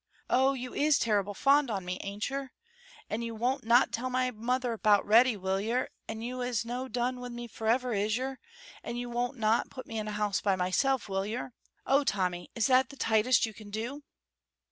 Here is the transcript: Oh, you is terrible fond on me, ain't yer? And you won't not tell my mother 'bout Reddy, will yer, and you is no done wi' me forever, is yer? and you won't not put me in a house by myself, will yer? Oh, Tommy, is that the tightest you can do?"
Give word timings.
Oh, 0.31 0.53
you 0.53 0.73
is 0.73 0.97
terrible 0.97 1.35
fond 1.35 1.69
on 1.69 1.85
me, 1.85 1.99
ain't 2.03 2.31
yer? 2.31 2.49
And 3.07 3.23
you 3.23 3.35
won't 3.35 3.63
not 3.63 3.91
tell 3.91 4.09
my 4.09 4.31
mother 4.31 4.75
'bout 4.75 5.05
Reddy, 5.05 5.37
will 5.37 5.59
yer, 5.61 5.89
and 6.07 6.23
you 6.23 6.41
is 6.41 6.65
no 6.65 6.87
done 6.87 7.19
wi' 7.19 7.29
me 7.29 7.47
forever, 7.47 7.93
is 7.93 8.17
yer? 8.17 8.39
and 8.83 8.97
you 8.97 9.11
won't 9.11 9.37
not 9.37 9.69
put 9.69 9.85
me 9.85 9.99
in 9.99 10.07
a 10.07 10.13
house 10.13 10.41
by 10.41 10.55
myself, 10.55 11.07
will 11.07 11.23
yer? 11.27 11.53
Oh, 11.85 12.03
Tommy, 12.03 12.49
is 12.55 12.65
that 12.65 12.89
the 12.89 12.97
tightest 12.97 13.45
you 13.45 13.53
can 13.53 13.69
do?" 13.69 14.01